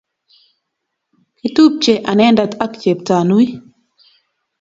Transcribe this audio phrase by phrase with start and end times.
[1.37, 3.47] Kiptupche anendet ak Jeptanui